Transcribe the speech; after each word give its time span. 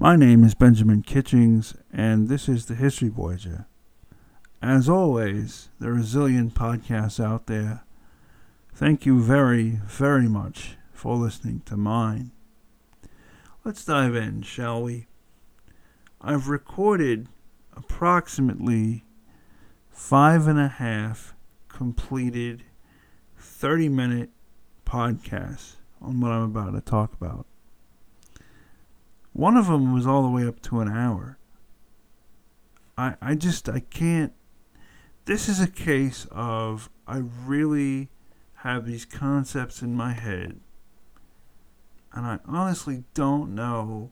My 0.00 0.14
name 0.14 0.44
is 0.44 0.54
Benjamin 0.54 1.02
Kitchings, 1.02 1.74
and 1.92 2.28
this 2.28 2.48
is 2.48 2.66
the 2.66 2.76
History 2.76 3.08
Voyager. 3.08 3.66
As 4.62 4.88
always, 4.88 5.70
there 5.80 5.90
are 5.90 5.96
a 5.96 6.02
zillion 6.02 6.52
podcasts 6.52 7.18
out 7.18 7.48
there. 7.48 7.82
Thank 8.72 9.06
you 9.06 9.20
very, 9.20 9.80
very 9.86 10.28
much 10.28 10.76
for 10.92 11.16
listening 11.16 11.62
to 11.66 11.76
mine. 11.76 12.30
Let's 13.64 13.84
dive 13.84 14.14
in, 14.14 14.42
shall 14.42 14.84
we? 14.84 15.08
I've 16.20 16.46
recorded 16.46 17.26
approximately 17.76 19.02
five 19.90 20.46
and 20.46 20.60
a 20.60 20.68
half 20.68 21.34
completed 21.66 22.62
30 23.36 23.88
minute 23.88 24.30
podcasts 24.86 25.72
on 26.00 26.20
what 26.20 26.30
I'm 26.30 26.44
about 26.44 26.74
to 26.74 26.80
talk 26.80 27.14
about. 27.14 27.46
One 29.38 29.56
of 29.56 29.68
them 29.68 29.94
was 29.94 30.04
all 30.04 30.24
the 30.24 30.30
way 30.30 30.44
up 30.44 30.60
to 30.62 30.80
an 30.80 30.88
hour. 30.88 31.38
I, 32.96 33.14
I 33.22 33.36
just, 33.36 33.68
I 33.68 33.78
can't. 33.78 34.32
This 35.26 35.48
is 35.48 35.60
a 35.60 35.68
case 35.68 36.26
of 36.32 36.90
I 37.06 37.22
really 37.46 38.08
have 38.64 38.84
these 38.84 39.04
concepts 39.04 39.80
in 39.80 39.94
my 39.94 40.12
head, 40.14 40.58
and 42.12 42.26
I 42.26 42.40
honestly 42.48 43.04
don't 43.14 43.54
know 43.54 44.10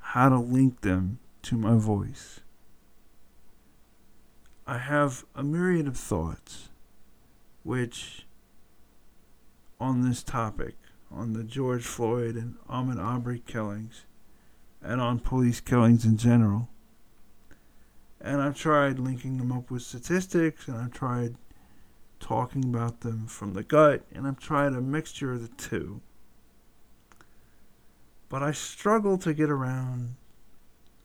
how 0.00 0.28
to 0.28 0.38
link 0.38 0.82
them 0.82 1.18
to 1.42 1.56
my 1.56 1.74
voice. 1.74 2.42
I 4.68 4.78
have 4.78 5.24
a 5.34 5.42
myriad 5.42 5.88
of 5.88 5.96
thoughts, 5.96 6.68
which 7.64 8.24
on 9.80 10.08
this 10.08 10.22
topic, 10.22 10.76
on 11.10 11.32
the 11.32 11.42
George 11.42 11.82
Floyd 11.82 12.36
and 12.36 12.54
Ahmaud 12.70 13.02
Arbery 13.02 13.42
killings, 13.44 14.04
and 14.82 15.00
on 15.00 15.18
police 15.18 15.60
killings 15.60 16.04
in 16.04 16.16
general. 16.16 16.68
And 18.20 18.40
I've 18.40 18.56
tried 18.56 18.98
linking 18.98 19.38
them 19.38 19.52
up 19.52 19.70
with 19.70 19.82
statistics, 19.82 20.68
and 20.68 20.76
I've 20.76 20.92
tried 20.92 21.36
talking 22.20 22.64
about 22.64 23.00
them 23.00 23.26
from 23.26 23.54
the 23.54 23.62
gut, 23.62 24.04
and 24.14 24.26
I've 24.26 24.38
tried 24.38 24.72
a 24.72 24.80
mixture 24.80 25.32
of 25.32 25.42
the 25.42 25.54
two. 25.56 26.00
But 28.28 28.42
I 28.42 28.52
struggle 28.52 29.18
to 29.18 29.34
get 29.34 29.50
around 29.50 30.14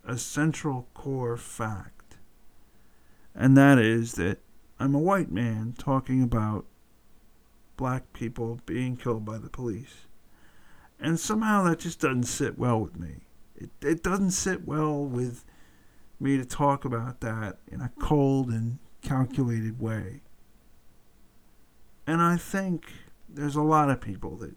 a 0.05 0.17
central 0.17 0.87
core 0.93 1.37
fact, 1.37 2.17
and 3.35 3.57
that 3.57 3.79
is 3.79 4.13
that 4.13 4.39
I'm 4.79 4.95
a 4.95 4.99
white 4.99 5.31
man 5.31 5.73
talking 5.77 6.21
about 6.21 6.65
black 7.75 8.13
people 8.13 8.59
being 8.65 8.95
killed 8.95 9.25
by 9.25 9.37
the 9.37 9.49
police. 9.49 10.05
And 10.99 11.19
somehow 11.19 11.63
that 11.63 11.79
just 11.79 11.99
doesn't 11.99 12.23
sit 12.23 12.57
well 12.57 12.79
with 12.79 12.97
me. 12.97 13.26
It, 13.57 13.69
it 13.81 14.03
doesn't 14.03 14.31
sit 14.31 14.67
well 14.67 15.03
with 15.03 15.43
me 16.19 16.37
to 16.37 16.45
talk 16.45 16.85
about 16.85 17.21
that 17.21 17.57
in 17.67 17.81
a 17.81 17.91
cold 17.99 18.49
and 18.49 18.79
calculated 19.01 19.79
way. 19.79 20.21
And 22.05 22.21
I 22.21 22.37
think 22.37 22.91
there's 23.27 23.55
a 23.55 23.61
lot 23.61 23.89
of 23.89 23.99
people 23.99 24.35
that 24.37 24.55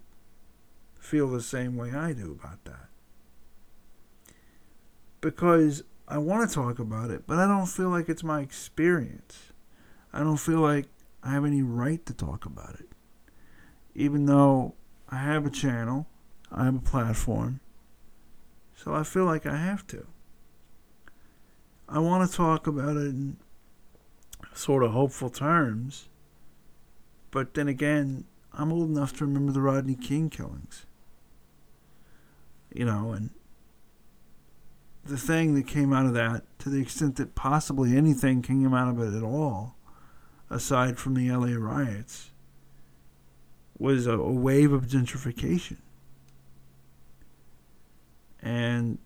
feel 0.99 1.27
the 1.27 1.41
same 1.41 1.75
way 1.75 1.91
I 1.91 2.13
do 2.13 2.31
about 2.31 2.63
that. 2.65 2.87
Because 5.19 5.83
I 6.07 6.17
want 6.17 6.47
to 6.49 6.53
talk 6.53 6.79
about 6.79 7.11
it, 7.11 7.23
but 7.27 7.37
I 7.37 7.47
don't 7.47 7.67
feel 7.67 7.89
like 7.89 8.09
it's 8.09 8.23
my 8.23 8.41
experience. 8.41 9.51
I 10.13 10.19
don't 10.19 10.37
feel 10.37 10.59
like 10.59 10.87
I 11.23 11.31
have 11.31 11.45
any 11.45 11.61
right 11.61 12.05
to 12.05 12.13
talk 12.13 12.45
about 12.45 12.75
it. 12.79 12.89
Even 13.93 14.25
though 14.25 14.73
I 15.09 15.17
have 15.17 15.45
a 15.45 15.49
channel, 15.49 16.07
I 16.51 16.65
have 16.65 16.75
a 16.75 16.79
platform, 16.79 17.59
so 18.83 18.93
I 18.93 19.03
feel 19.03 19.25
like 19.25 19.45
I 19.45 19.57
have 19.57 19.85
to. 19.87 20.07
I 21.87 21.99
want 21.99 22.29
to 22.29 22.35
talk 22.35 22.67
about 22.67 22.97
it 22.97 23.07
in 23.07 23.37
sort 24.53 24.83
of 24.83 24.91
hopeful 24.91 25.29
terms, 25.29 26.09
but 27.29 27.53
then 27.53 27.67
again, 27.67 28.25
I'm 28.53 28.71
old 28.71 28.89
enough 28.89 29.13
to 29.17 29.25
remember 29.25 29.51
the 29.51 29.61
Rodney 29.61 29.95
King 29.95 30.29
killings. 30.29 30.85
You 32.73 32.85
know, 32.85 33.11
and 33.11 33.31
the 35.05 35.17
thing 35.17 35.55
that 35.55 35.67
came 35.67 35.93
out 35.93 36.05
of 36.05 36.13
that, 36.13 36.43
to 36.59 36.69
the 36.69 36.81
extent 36.81 37.17
that 37.17 37.35
possibly 37.35 37.95
anything 37.95 38.41
came 38.41 38.73
out 38.73 38.87
of 38.87 38.99
it 38.99 39.15
at 39.15 39.23
all, 39.23 39.75
aside 40.49 40.97
from 40.97 41.13
the 41.13 41.29
LA 41.29 41.53
riots, 41.57 42.31
was 43.77 44.07
a, 44.07 44.17
wave 44.17 44.71
of 44.71 44.87
gentrification. 44.87 45.77
And 48.41 48.97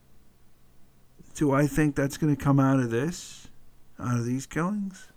do 1.35 1.51
I 1.51 1.67
think 1.67 1.95
that's 1.95 2.17
going 2.17 2.35
to 2.35 2.41
come 2.41 2.59
out 2.59 2.79
of 2.79 2.89
this, 2.89 3.47
out 3.99 4.17
of 4.17 4.25
these 4.25 4.45
killings? 4.45 5.09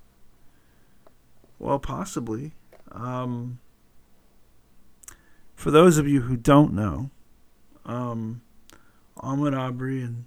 Well, 1.59 1.79
possibly. 1.79 2.53
Um, 2.93 3.61
for 5.55 5.71
those 5.71 5.99
of 5.99 6.09
you 6.09 6.23
who 6.23 6.37
don't 6.37 6.73
know, 6.73 7.11
um, 7.85 8.43
Ahmaud 9.17 9.57
Arbery 9.57 10.03
and 10.03 10.25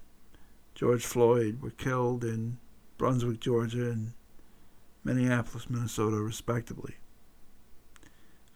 George 0.75 1.06
Floyd 1.06 1.62
were 1.62 1.72
killed 1.72 2.24
in 2.24 2.57
Brunswick, 2.97 3.40
Georgia, 3.40 3.91
and 3.91 4.13
Minneapolis, 5.03 5.69
Minnesota, 5.69 6.18
respectively. 6.18 6.96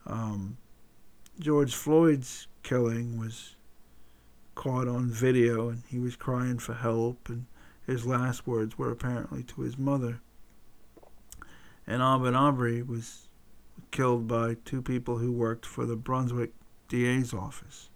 Um, 0.06 0.58
George 1.40 1.74
Floyd's 1.74 2.48
killing 2.64 3.18
was 3.18 3.55
caught 4.56 4.88
on 4.88 5.10
video 5.10 5.70
and 5.70 5.84
he 5.88 6.00
was 6.00 6.16
crying 6.16 6.58
for 6.58 6.74
help 6.74 7.30
and 7.30 7.46
his 7.86 8.06
last 8.06 8.48
words 8.48 8.78
were 8.78 8.92
apparently 8.92 9.44
to 9.44 9.62
his 9.62 9.78
mother. 9.78 10.22
And 11.86 12.02
Ahmaud 12.02 12.36
Arbery 12.36 12.82
was 12.82 13.28
killed 13.92 14.28
by 14.28 14.56
two 14.66 14.82
people 14.82 15.20
who 15.20 15.32
worked 15.32 15.66
for 15.66 15.86
the 15.86 15.96
Brunswick 15.96 16.54
DA's 16.88 17.34
office, 17.34 17.90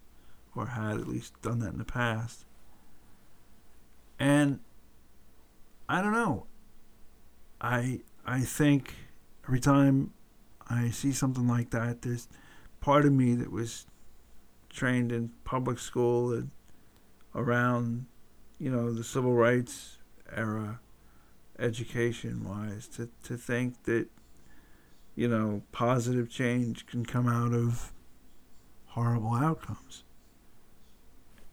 or 0.55 0.67
had 0.67 0.97
at 0.97 1.07
least 1.07 1.41
done 1.41 1.59
that 1.59 1.73
in 1.73 1.79
the 1.79 1.85
past. 1.85 2.45
And 4.19 4.59
I 5.87 6.01
don't 6.01 6.13
know. 6.13 6.45
I 7.59 8.01
I 8.25 8.41
think 8.41 8.93
every 9.45 9.59
time 9.59 10.13
I 10.69 10.89
see 10.91 11.11
something 11.11 11.47
like 11.47 11.71
that, 11.71 12.03
there's 12.03 12.27
part 12.79 13.05
of 13.05 13.13
me 13.13 13.33
that 13.35 13.51
was 13.51 13.87
trained 14.69 15.11
in 15.11 15.31
public 15.43 15.79
school 15.79 16.33
and 16.33 16.51
around, 17.35 18.05
you 18.59 18.71
know, 18.71 18.93
the 18.93 19.03
civil 19.03 19.33
rights 19.33 19.97
era, 20.35 20.79
education 21.57 22.43
wise, 22.47 22.87
to, 22.87 23.09
to 23.23 23.35
think 23.35 23.83
that, 23.83 24.07
you 25.15 25.27
know, 25.27 25.61
positive 25.71 26.29
change 26.29 26.85
can 26.85 27.05
come 27.05 27.27
out 27.27 27.53
of 27.53 27.91
horrible 28.87 29.33
outcomes. 29.33 30.03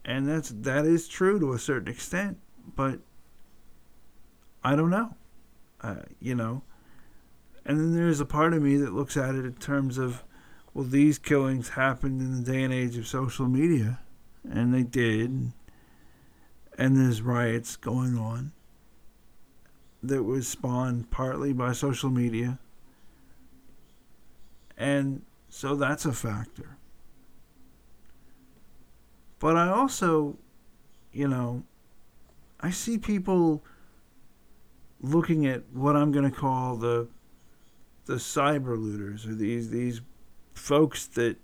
And 0.05 0.29
that's 0.29 0.51
that 0.51 0.85
is 0.87 1.09
true 1.09 1.41
to 1.41 1.53
a 1.53 1.59
certain 1.59 1.89
extent, 1.89 2.39
but 2.77 3.01
I 4.63 4.77
don't 4.77 4.91
know. 4.91 5.17
Uh, 5.81 6.03
you 6.21 6.35
know, 6.35 6.63
and 7.65 7.79
then 7.79 7.95
there's 7.95 8.21
a 8.21 8.25
part 8.25 8.55
of 8.55 8.63
me 8.63 8.77
that 8.77 8.93
looks 8.93 9.17
at 9.17 9.35
it 9.35 9.45
in 9.45 9.55
terms 9.55 9.99
of 9.99 10.23
well, 10.77 10.85
these 10.85 11.19
killings 11.19 11.71
happened 11.71 12.21
in 12.21 12.37
the 12.37 12.53
day 12.53 12.63
and 12.63 12.71
age 12.71 12.99
of 12.99 13.07
social 13.07 13.49
media, 13.49 13.99
and 14.47 14.75
they 14.75 14.83
did, 14.83 15.53
and 16.77 16.97
there's 16.99 17.23
riots 17.23 17.77
going 17.77 18.19
on 18.19 18.53
that 20.03 20.25
was 20.25 20.47
spawned 20.47 21.11
partly 21.11 21.55
by 21.55 21.73
social 21.73 22.11
media, 22.11 22.59
and 24.77 25.23
so 25.49 25.75
that's 25.77 26.05
a 26.05 26.13
factor. 26.13 26.77
But 29.39 29.57
I 29.57 29.71
also, 29.71 30.37
you 31.11 31.27
know, 31.27 31.63
I 32.61 32.69
see 32.69 32.99
people 32.99 33.65
looking 35.01 35.47
at 35.47 35.63
what 35.73 35.97
I'm 35.97 36.13
going 36.13 36.31
to 36.31 36.37
call 36.37 36.77
the 36.77 37.09
the 38.05 38.17
cyber 38.17 38.79
looters 38.79 39.25
or 39.25 39.35
these 39.35 39.71
these 39.71 40.03
folks 40.57 41.07
that 41.07 41.37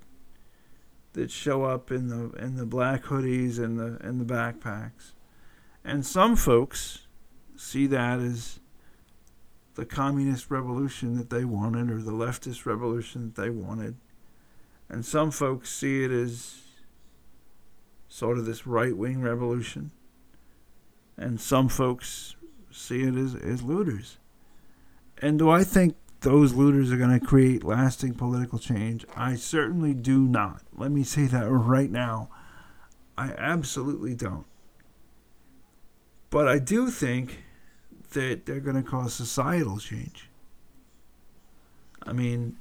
that 1.12 1.30
show 1.30 1.64
up 1.64 1.90
in 1.90 2.08
the 2.08 2.30
in 2.42 2.56
the 2.56 2.66
black 2.66 3.04
hoodies 3.04 3.58
and 3.58 3.78
the 3.78 3.98
and 4.00 4.20
the 4.20 4.34
backpacks. 4.34 5.12
And 5.84 6.06
some 6.06 6.36
folks 6.36 7.06
see 7.56 7.86
that 7.88 8.20
as 8.20 8.60
the 9.74 9.84
communist 9.84 10.50
revolution 10.50 11.16
that 11.16 11.30
they 11.30 11.44
wanted 11.44 11.90
or 11.90 11.98
the 11.98 12.12
leftist 12.12 12.66
revolution 12.66 13.32
that 13.34 13.40
they 13.40 13.50
wanted. 13.50 13.96
And 14.88 15.04
some 15.04 15.30
folks 15.30 15.74
see 15.74 16.04
it 16.04 16.10
as 16.10 16.60
sort 18.08 18.38
of 18.38 18.44
this 18.44 18.66
right 18.66 18.96
wing 18.96 19.22
revolution. 19.22 19.90
And 21.16 21.40
some 21.40 21.68
folks 21.68 22.36
see 22.70 23.02
it 23.02 23.14
as, 23.14 23.34
as 23.34 23.62
looters. 23.62 24.18
And 25.18 25.38
do 25.38 25.48
I 25.48 25.64
think 25.64 25.96
those 26.22 26.54
looters 26.54 26.92
are 26.92 26.96
going 26.96 27.18
to 27.18 27.24
create 27.24 27.64
lasting 27.64 28.14
political 28.14 28.58
change. 28.58 29.04
I 29.16 29.34
certainly 29.34 29.92
do 29.92 30.20
not. 30.20 30.62
Let 30.76 30.90
me 30.90 31.02
say 31.02 31.26
that 31.26 31.48
right 31.48 31.90
now. 31.90 32.30
I 33.18 33.32
absolutely 33.32 34.14
don't. 34.14 34.46
But 36.30 36.48
I 36.48 36.58
do 36.58 36.90
think 36.90 37.42
that 38.12 38.46
they're 38.46 38.60
going 38.60 38.82
to 38.82 38.88
cause 38.88 39.14
societal 39.14 39.78
change. 39.78 40.30
I 42.04 42.12
mean, 42.12 42.56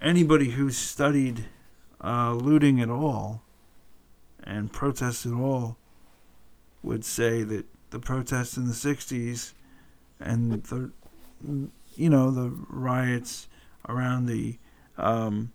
anybody 0.00 0.50
who's 0.50 0.76
studied 0.76 1.44
uh, 2.02 2.32
looting 2.32 2.80
at 2.80 2.90
all 2.90 3.42
and 4.42 4.72
protests 4.72 5.26
at 5.26 5.32
all 5.32 5.76
would 6.82 7.04
say 7.04 7.42
that 7.42 7.66
the 7.90 7.98
protests 7.98 8.56
in 8.56 8.66
the 8.66 8.74
60s 8.74 9.52
and 10.18 10.62
the 10.64 10.90
you 11.96 12.10
know 12.10 12.30
the 12.30 12.50
riots 12.68 13.48
around 13.88 14.26
the 14.26 14.58
um, 14.98 15.52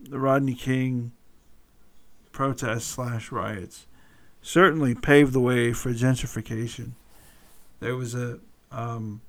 the 0.00 0.18
Rodney 0.18 0.54
King 0.54 1.12
protests 2.32 2.86
slash 2.86 3.32
riots 3.32 3.86
certainly 4.42 4.94
paved 4.94 5.32
the 5.32 5.40
way 5.40 5.72
for 5.72 5.90
gentrification. 5.90 6.92
There 7.80 7.96
was 7.96 8.14
a 8.14 8.38
um, 8.70 9.20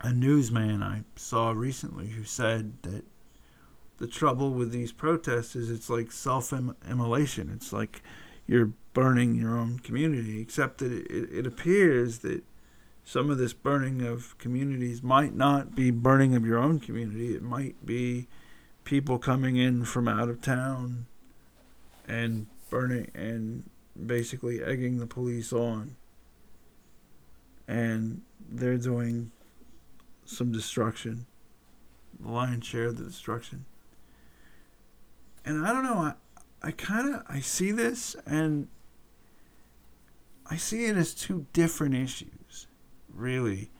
a 0.00 0.12
newsman 0.12 0.82
I 0.82 1.04
saw 1.16 1.50
recently 1.50 2.08
who 2.08 2.24
said 2.24 2.82
that 2.82 3.04
the 3.98 4.06
trouble 4.06 4.50
with 4.50 4.70
these 4.72 4.92
protests 4.92 5.56
is 5.56 5.70
it's 5.70 5.88
like 5.88 6.12
self 6.12 6.52
immolation. 6.52 7.50
It's 7.54 7.72
like 7.72 8.02
you're 8.46 8.72
burning 8.92 9.34
your 9.34 9.56
own 9.56 9.78
community, 9.78 10.40
except 10.40 10.78
that 10.78 10.92
it, 10.92 11.28
it 11.32 11.46
appears 11.46 12.18
that 12.18 12.42
some 13.06 13.30
of 13.30 13.38
this 13.38 13.52
burning 13.52 14.02
of 14.02 14.36
communities 14.36 15.00
might 15.00 15.32
not 15.32 15.76
be 15.76 15.92
burning 15.92 16.34
of 16.34 16.44
your 16.44 16.58
own 16.58 16.80
community. 16.80 17.36
It 17.36 17.42
might 17.42 17.86
be 17.86 18.26
people 18.82 19.16
coming 19.20 19.54
in 19.56 19.84
from 19.84 20.08
out 20.08 20.28
of 20.28 20.42
town 20.42 21.06
and 22.08 22.48
burning 22.68 23.12
and 23.14 23.70
basically 24.04 24.60
egging 24.60 24.98
the 24.98 25.06
police 25.06 25.52
on. 25.52 25.94
And 27.68 28.22
they're 28.50 28.76
doing 28.76 29.30
some 30.24 30.50
destruction, 30.50 31.26
the 32.18 32.28
lion's 32.28 32.66
share 32.66 32.86
of 32.86 32.98
the 32.98 33.04
destruction. 33.04 33.66
And 35.44 35.64
I 35.64 35.72
don't 35.72 35.84
know, 35.84 35.94
I, 35.94 36.14
I 36.60 36.72
kind 36.72 37.14
of 37.14 37.22
I 37.28 37.38
see 37.38 37.70
this 37.70 38.16
and 38.26 38.66
I 40.50 40.56
see 40.56 40.86
it 40.86 40.96
as 40.96 41.14
two 41.14 41.46
different 41.52 41.94
issues, 41.94 42.28
really. 43.16 43.70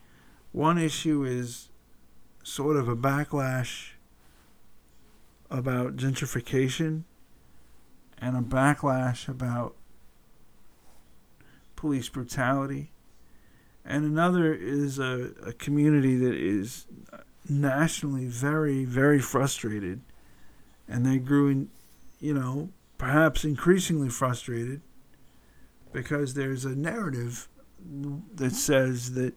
One 0.51 0.77
issue 0.77 1.23
is 1.23 1.69
sort 2.43 2.77
of 2.77 2.87
a 2.87 2.95
backlash 2.95 3.91
about 5.49 5.95
gentrification 5.95 7.03
and 8.19 8.35
a 8.35 8.41
backlash 8.41 9.27
about 9.27 9.75
police 11.75 12.09
brutality. 12.09 12.91
And 13.85 14.03
another 14.03 14.53
is 14.53 14.99
a, 14.99 15.31
a 15.45 15.53
community 15.53 16.17
that 16.17 16.33
is 16.33 16.87
nationally 17.47 18.25
very, 18.25 18.83
very 18.83 19.19
frustrated. 19.19 20.01
And 20.87 21.05
they 21.05 21.17
grew 21.17 21.49
in, 21.49 21.69
you 22.19 22.33
know, 22.33 22.69
perhaps 22.97 23.45
increasingly 23.45 24.09
frustrated 24.09 24.81
because 25.93 26.33
there's 26.33 26.65
a 26.65 26.75
narrative 26.75 27.47
that 28.35 28.53
says 28.53 29.13
that 29.13 29.33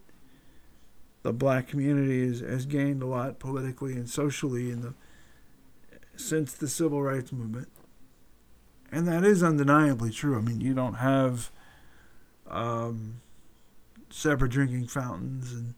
the 1.23 1.33
black 1.33 1.69
community 1.69 2.23
is, 2.23 2.41
has 2.41 2.67
gained 2.67 3.03
a 3.03 3.07
lot 3.07 3.39
politically 3.39 3.93
and 3.93 4.09
socially 4.09 4.71
in 4.71 4.81
the 4.81 4.95
since 6.17 6.53
the 6.53 6.69
civil 6.69 7.03
rights 7.03 7.33
movement. 7.33 7.69
And 8.93 9.07
that 9.07 9.25
is 9.25 9.43
undeniably 9.43 10.11
true. 10.11 10.37
I 10.37 10.41
mean, 10.41 10.61
you 10.61 10.75
don't 10.75 10.95
have 10.95 11.51
um, 12.49 13.21
separate 14.11 14.51
drinking 14.51 14.89
fountains 14.89 15.53
and 15.53 15.75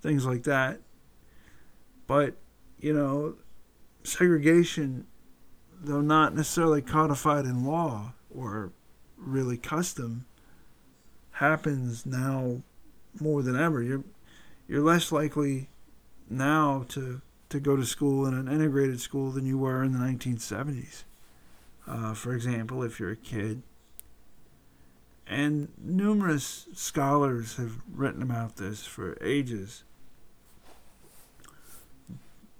things 0.00 0.26
like 0.26 0.44
that. 0.44 0.80
But, 2.06 2.36
you 2.78 2.92
know, 2.92 3.36
segregation 4.02 5.06
though 5.84 6.00
not 6.00 6.34
necessarily 6.34 6.82
codified 6.82 7.44
in 7.44 7.64
law 7.64 8.14
or 8.30 8.72
really 9.16 9.56
custom, 9.56 10.26
happens 11.34 12.06
now 12.06 12.62
more 13.20 13.42
than 13.42 13.56
ever. 13.56 13.82
You're 13.82 14.04
you're 14.66 14.82
less 14.82 15.12
likely 15.12 15.68
now 16.30 16.84
to 16.88 17.20
to 17.50 17.60
go 17.60 17.76
to 17.76 17.84
school 17.84 18.26
in 18.26 18.34
an 18.34 18.48
integrated 18.48 19.00
school 19.00 19.30
than 19.30 19.46
you 19.46 19.58
were 19.58 19.84
in 19.84 19.92
the 19.92 19.98
1970s. 19.98 21.04
Uh, 21.86 22.14
for 22.14 22.34
example, 22.34 22.82
if 22.82 22.98
you're 22.98 23.10
a 23.10 23.16
kid. 23.16 23.62
And 25.26 25.68
numerous 25.78 26.66
scholars 26.74 27.56
have 27.56 27.82
written 27.90 28.22
about 28.22 28.56
this 28.56 28.84
for 28.84 29.16
ages. 29.22 29.84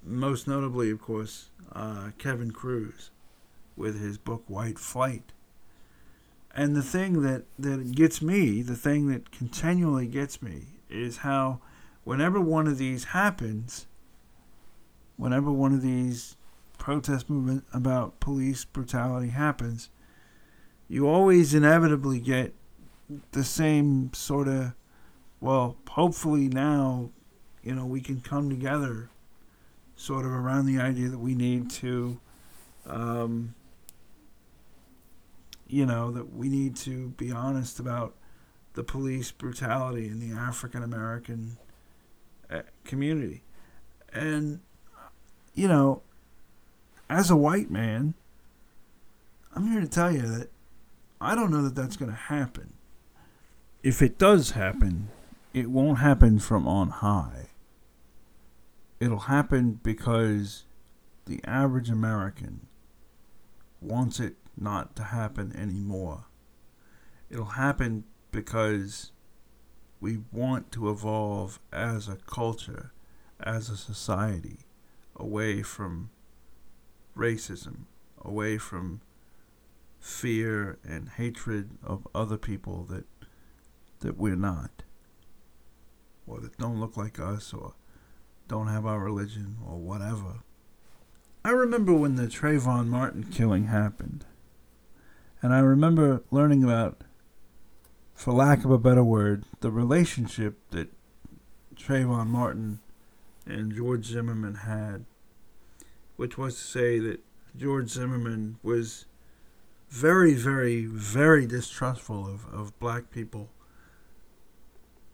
Most 0.02 0.46
notably, 0.46 0.90
of 0.90 1.00
course, 1.00 1.50
uh, 1.72 2.10
Kevin 2.18 2.52
Kruse 2.52 3.10
with 3.76 4.00
his 4.00 4.16
book 4.16 4.44
White 4.46 4.78
Flight. 4.78 5.33
And 6.54 6.76
the 6.76 6.82
thing 6.82 7.22
that, 7.22 7.44
that 7.58 7.92
gets 7.92 8.22
me, 8.22 8.62
the 8.62 8.76
thing 8.76 9.08
that 9.08 9.32
continually 9.32 10.06
gets 10.06 10.40
me, 10.40 10.66
is 10.88 11.18
how 11.18 11.60
whenever 12.04 12.40
one 12.40 12.68
of 12.68 12.78
these 12.78 13.04
happens, 13.06 13.86
whenever 15.16 15.50
one 15.50 15.72
of 15.72 15.82
these 15.82 16.36
protest 16.78 17.28
movement 17.28 17.64
about 17.72 18.20
police 18.20 18.64
brutality 18.64 19.30
happens, 19.30 19.90
you 20.86 21.08
always 21.08 21.54
inevitably 21.54 22.20
get 22.20 22.54
the 23.32 23.42
same 23.42 24.12
sort 24.12 24.46
of, 24.46 24.74
well, 25.40 25.76
hopefully 25.90 26.48
now, 26.48 27.10
you 27.62 27.74
know, 27.74 27.86
we 27.86 28.00
can 28.00 28.20
come 28.20 28.48
together 28.48 29.10
sort 29.96 30.24
of 30.24 30.30
around 30.30 30.66
the 30.66 30.78
idea 30.78 31.08
that 31.08 31.18
we 31.18 31.34
need 31.34 31.70
to 31.70 32.20
um, 32.86 33.54
you 35.74 35.84
know, 35.84 36.12
that 36.12 36.32
we 36.32 36.48
need 36.48 36.76
to 36.76 37.08
be 37.16 37.32
honest 37.32 37.80
about 37.80 38.14
the 38.74 38.84
police 38.84 39.32
brutality 39.32 40.06
in 40.06 40.20
the 40.20 40.32
African 40.32 40.84
American 40.84 41.58
uh, 42.48 42.62
community. 42.84 43.42
And, 44.12 44.60
you 45.52 45.66
know, 45.66 46.02
as 47.10 47.28
a 47.28 47.34
white 47.34 47.72
man, 47.72 48.14
I'm 49.52 49.72
here 49.72 49.80
to 49.80 49.88
tell 49.88 50.12
you 50.12 50.22
that 50.22 50.50
I 51.20 51.34
don't 51.34 51.50
know 51.50 51.64
that 51.64 51.74
that's 51.74 51.96
going 51.96 52.12
to 52.12 52.16
happen. 52.16 52.74
If 53.82 54.00
it 54.00 54.16
does 54.16 54.52
happen, 54.52 55.08
it 55.52 55.72
won't 55.72 55.98
happen 55.98 56.38
from 56.38 56.68
on 56.68 56.90
high. 56.90 57.48
It'll 59.00 59.18
happen 59.18 59.80
because 59.82 60.66
the 61.26 61.40
average 61.44 61.90
American 61.90 62.68
wants 63.80 64.20
it 64.20 64.36
not 64.56 64.96
to 64.96 65.04
happen 65.04 65.54
anymore. 65.56 66.26
It'll 67.30 67.44
happen 67.44 68.04
because 68.30 69.12
we 70.00 70.18
want 70.32 70.70
to 70.72 70.90
evolve 70.90 71.58
as 71.72 72.08
a 72.08 72.16
culture, 72.16 72.92
as 73.40 73.68
a 73.70 73.76
society, 73.76 74.60
away 75.16 75.62
from 75.62 76.10
racism, 77.16 77.84
away 78.22 78.58
from 78.58 79.00
fear 79.98 80.78
and 80.84 81.08
hatred 81.10 81.70
of 81.82 82.06
other 82.14 82.36
people 82.36 82.84
that 82.84 83.06
that 84.00 84.18
we're 84.18 84.36
not, 84.36 84.82
or 86.26 86.40
that 86.40 86.58
don't 86.58 86.78
look 86.78 86.96
like 86.96 87.18
us, 87.18 87.54
or 87.54 87.72
don't 88.48 88.66
have 88.66 88.84
our 88.84 89.00
religion, 89.00 89.56
or 89.66 89.78
whatever. 89.78 90.42
I 91.42 91.50
remember 91.50 91.94
when 91.94 92.16
the 92.16 92.26
Trayvon 92.26 92.88
Martin 92.88 93.24
killing 93.24 93.68
happened. 93.68 94.26
And 95.44 95.52
I 95.52 95.58
remember 95.58 96.22
learning 96.30 96.64
about, 96.64 97.02
for 98.14 98.32
lack 98.32 98.64
of 98.64 98.70
a 98.70 98.78
better 98.78 99.04
word, 99.04 99.44
the 99.60 99.70
relationship 99.70 100.58
that 100.70 100.88
Trayvon 101.76 102.28
Martin 102.28 102.78
and 103.44 103.74
George 103.74 104.06
Zimmerman 104.06 104.54
had, 104.54 105.04
which 106.16 106.38
was 106.38 106.54
to 106.54 106.64
say 106.64 106.98
that 106.98 107.20
George 107.54 107.90
Zimmerman 107.90 108.56
was 108.62 109.04
very, 109.90 110.32
very, 110.32 110.86
very 110.86 111.44
distrustful 111.44 112.26
of, 112.26 112.46
of 112.50 112.78
black 112.78 113.10
people. 113.10 113.50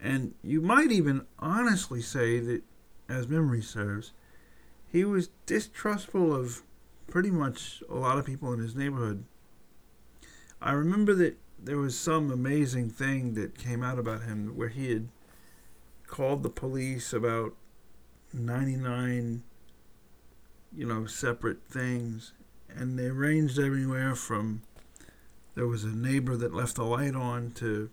And 0.01 0.35
you 0.45 0.61
might 0.61 0.93
even 0.93 1.27
honestly 1.41 2.03
say 2.03 2.39
that, 2.39 2.63
as 3.09 3.27
memory 3.27 3.63
serves, 3.63 4.13
he 4.87 5.05
was 5.05 5.31
distrustful 5.45 6.33
of 6.33 6.63
pretty 7.09 7.33
much 7.33 7.83
a 7.91 7.97
lot 7.97 8.17
of 8.17 8.27
people 8.27 8.53
in 8.53 8.61
his 8.61 8.77
neighborhood 8.77 9.25
I 10.61 10.73
remember 10.73 11.15
that 11.15 11.37
there 11.59 11.79
was 11.79 11.99
some 11.99 12.31
amazing 12.31 12.91
thing 12.91 13.35
that 13.35 13.59
came 13.59 13.83
out 13.83 13.99
about 13.99 14.23
him 14.23 14.57
where 14.57 14.69
he 14.69 14.91
had 14.93 15.09
called 16.07 16.43
the 16.43 16.51
police 16.51 17.13
about 17.13 17.55
99 18.33 19.43
you 20.73 20.87
know 20.87 21.05
separate 21.07 21.65
things 21.69 22.33
and 22.69 22.99
they 22.99 23.11
ranged 23.11 23.59
everywhere 23.59 24.15
from 24.15 24.63
there 25.55 25.67
was 25.67 25.85
a 25.85 25.89
neighbor 25.89 26.37
that 26.37 26.55
left 26.55 26.77
the 26.77 26.85
light 26.85 27.15
on 27.15 27.51
to 27.53 27.91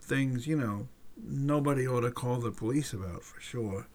things, 0.00 0.46
you 0.46 0.56
know, 0.56 0.88
nobody 1.16 1.86
ought 1.86 2.00
to 2.00 2.10
call 2.10 2.38
the 2.38 2.50
police 2.50 2.92
about 2.92 3.22
for 3.22 3.40
sure. 3.40 3.86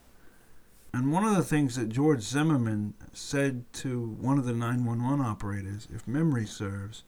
And 0.93 1.11
one 1.11 1.25
of 1.25 1.35
the 1.35 1.43
things 1.43 1.75
that 1.75 1.89
George 1.89 2.21
Zimmerman 2.21 2.93
said 3.11 3.65
to 3.73 4.15
one 4.21 4.37
of 4.37 4.45
the 4.45 4.53
911 4.53 5.19
operators, 5.19 5.89
if 5.93 6.07
memory 6.07 6.45
serves, 6.45 7.03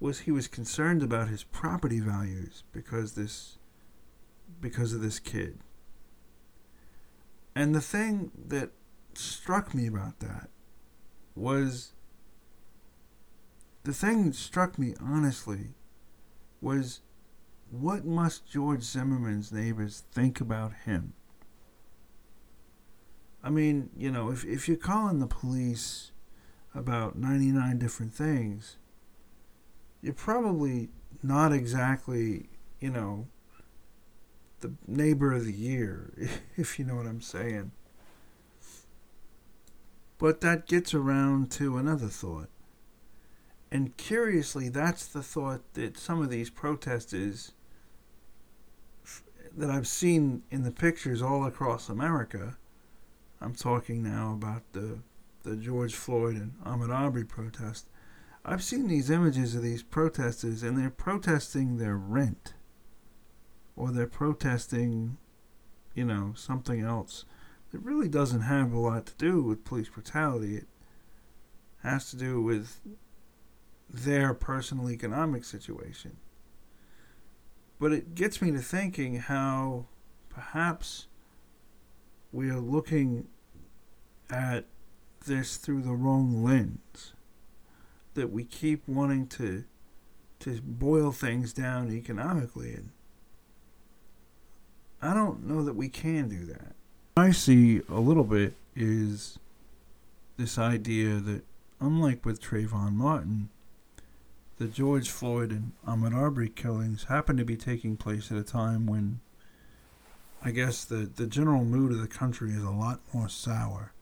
was 0.00 0.20
he 0.20 0.32
was 0.32 0.48
concerned 0.48 1.02
about 1.02 1.28
his 1.28 1.44
property 1.44 2.00
values 2.00 2.64
because 2.72 3.12
this 3.12 3.58
because 4.60 4.92
of 4.92 5.00
this 5.00 5.18
kid. 5.18 5.58
And 7.54 7.74
the 7.74 7.80
thing 7.80 8.32
that 8.48 8.70
struck 9.14 9.74
me 9.74 9.86
about 9.86 10.20
that 10.20 10.48
was 11.34 11.92
the 13.84 13.92
thing 13.92 14.26
that 14.26 14.34
struck 14.34 14.78
me 14.78 14.94
honestly 15.00 15.74
was 16.60 17.00
what 17.70 18.04
must 18.04 18.50
George 18.50 18.82
Zimmerman's 18.82 19.52
neighbors 19.52 20.04
think 20.12 20.40
about 20.40 20.72
him? 20.84 21.12
I 23.42 23.50
mean, 23.50 23.90
you 23.96 24.10
know, 24.10 24.30
if, 24.30 24.44
if 24.44 24.68
you're 24.68 24.76
calling 24.76 25.18
the 25.18 25.26
police 25.26 26.12
about 26.74 27.16
99 27.16 27.78
different 27.78 28.12
things, 28.12 28.76
you're 30.02 30.14
probably 30.14 30.88
not 31.22 31.52
exactly, 31.52 32.48
you 32.80 32.90
know, 32.90 33.26
the 34.60 34.72
neighbor 34.86 35.32
of 35.32 35.44
the 35.44 35.52
year, 35.52 36.12
if 36.56 36.78
you 36.78 36.84
know 36.84 36.96
what 36.96 37.06
I'm 37.06 37.20
saying. 37.20 37.72
But 40.18 40.40
that 40.42 40.66
gets 40.66 40.92
around 40.92 41.50
to 41.52 41.78
another 41.78 42.08
thought. 42.08 42.50
And 43.72 43.96
curiously, 43.96 44.68
that's 44.68 45.06
the 45.06 45.22
thought 45.22 45.62
that 45.74 45.96
some 45.96 46.20
of 46.20 46.28
these 46.28 46.50
protesters 46.50 47.52
that 49.56 49.70
I've 49.70 49.86
seen 49.86 50.42
in 50.50 50.62
the 50.62 50.70
pictures 50.70 51.22
all 51.22 51.44
across 51.44 51.88
America. 51.88 52.56
I'm 53.40 53.54
talking 53.54 54.02
now 54.02 54.32
about 54.32 54.62
the 54.72 54.98
the 55.42 55.56
George 55.56 55.94
Floyd 55.94 56.36
and 56.36 56.52
Ahmaud 56.64 56.94
Arbery 56.94 57.24
protest. 57.24 57.86
I've 58.44 58.62
seen 58.62 58.88
these 58.88 59.10
images 59.10 59.54
of 59.54 59.62
these 59.62 59.82
protesters, 59.82 60.62
and 60.62 60.78
they're 60.78 60.90
protesting 60.90 61.76
their 61.76 61.96
rent, 61.96 62.54
or 63.76 63.90
they're 63.90 64.06
protesting, 64.06 65.18
you 65.94 66.04
know, 66.04 66.32
something 66.34 66.80
else. 66.80 67.24
It 67.72 67.82
really 67.82 68.08
doesn't 68.08 68.42
have 68.42 68.72
a 68.72 68.78
lot 68.78 69.06
to 69.06 69.14
do 69.16 69.42
with 69.42 69.64
police 69.64 69.88
brutality. 69.88 70.56
It 70.56 70.66
has 71.82 72.10
to 72.10 72.16
do 72.16 72.42
with 72.42 72.80
their 73.88 74.34
personal 74.34 74.90
economic 74.90 75.44
situation. 75.44 76.16
But 77.78 77.92
it 77.92 78.14
gets 78.14 78.42
me 78.42 78.50
to 78.52 78.58
thinking 78.58 79.16
how 79.16 79.86
perhaps 80.28 81.06
we 82.32 82.50
are 82.50 82.60
looking 82.60 83.28
at 84.28 84.66
this 85.26 85.56
through 85.56 85.82
the 85.82 85.94
wrong 85.94 86.42
lens. 86.42 87.14
That 88.14 88.30
we 88.30 88.44
keep 88.44 88.86
wanting 88.88 89.26
to 89.28 89.64
to 90.40 90.60
boil 90.62 91.12
things 91.12 91.52
down 91.52 91.92
economically 91.92 92.72
and 92.72 92.90
I 95.02 95.14
don't 95.14 95.46
know 95.46 95.62
that 95.64 95.76
we 95.76 95.88
can 95.88 96.28
do 96.28 96.44
that. 96.46 96.74
I 97.16 97.30
see 97.30 97.80
a 97.88 98.00
little 98.00 98.24
bit 98.24 98.54
is 98.76 99.38
this 100.36 100.58
idea 100.58 101.20
that 101.20 101.42
unlike 101.80 102.24
with 102.24 102.40
Trayvon 102.40 102.92
Martin, 102.92 103.48
the 104.58 104.66
George 104.66 105.08
Floyd 105.08 105.50
and 105.50 105.72
Ahmaud 105.86 106.14
Arbery 106.14 106.50
killings 106.50 107.04
happen 107.04 107.38
to 107.38 107.44
be 107.44 107.56
taking 107.56 107.96
place 107.96 108.30
at 108.30 108.36
a 108.36 108.42
time 108.42 108.86
when 108.86 109.20
I 110.42 110.50
guess 110.50 110.84
the, 110.84 111.10
the 111.14 111.26
general 111.26 111.64
mood 111.64 111.92
of 111.92 112.00
the 112.00 112.06
country 112.06 112.50
is 112.52 112.62
a 112.62 112.70
lot 112.70 113.00
more 113.12 113.28
sour. 113.28 113.92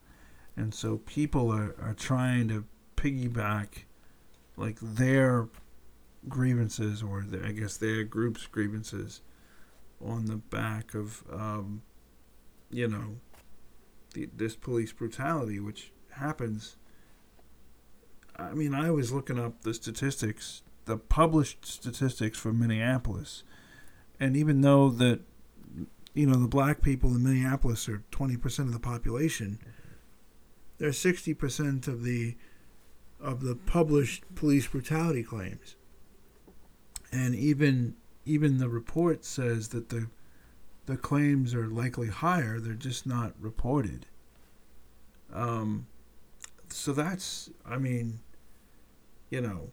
And 0.57 0.73
so 0.73 0.97
people 0.97 1.49
are, 1.51 1.75
are 1.81 1.93
trying 1.93 2.49
to 2.49 2.65
piggyback 2.97 3.83
like 4.59 4.77
their 4.81 5.47
grievances 6.27 7.01
or 7.01 7.23
the, 7.25 7.45
I 7.45 7.53
guess 7.53 7.77
their 7.77 8.03
group's 8.03 8.45
grievances 8.45 9.21
on 10.05 10.25
the 10.25 10.35
back 10.35 10.93
of, 10.93 11.23
um, 11.31 11.81
you 12.69 12.87
know, 12.87 13.15
the, 14.13 14.29
this 14.35 14.55
police 14.55 14.91
brutality, 14.91 15.59
which 15.61 15.91
happens. 16.11 16.75
I 18.35 18.53
mean, 18.53 18.73
I 18.73 18.91
was 18.91 19.13
looking 19.13 19.39
up 19.39 19.61
the 19.61 19.73
statistics, 19.73 20.61
the 20.85 20.97
published 20.97 21.65
statistics 21.65 22.37
for 22.37 22.51
Minneapolis, 22.51 23.43
and 24.19 24.35
even 24.35 24.59
though 24.61 24.89
that, 24.89 25.21
you 26.13 26.27
know, 26.27 26.37
the 26.37 26.47
black 26.47 26.81
people 26.81 27.15
in 27.15 27.23
Minneapolis 27.23 27.87
are 27.87 28.03
twenty 28.11 28.35
percent 28.35 28.67
of 28.67 28.73
the 28.73 28.79
population, 28.79 29.59
they're 30.79 30.91
sixty 30.91 31.33
percent 31.33 31.87
of 31.87 32.03
the 32.03 32.35
of 33.21 33.41
the 33.41 33.55
published 33.55 34.23
police 34.35 34.67
brutality 34.67 35.23
claims. 35.23 35.75
And 37.11 37.35
even 37.35 37.95
even 38.25 38.57
the 38.59 38.69
report 38.69 39.25
says 39.25 39.69
that 39.69 39.89
the 39.89 40.07
the 40.85 40.97
claims 40.97 41.53
are 41.53 41.67
likely 41.67 42.07
higher; 42.07 42.59
they're 42.59 42.73
just 42.73 43.05
not 43.05 43.33
reported. 43.39 44.05
Um, 45.31 45.87
so 46.69 46.93
that's, 46.93 47.49
I 47.65 47.77
mean, 47.77 48.19
you 49.29 49.41
know, 49.41 49.71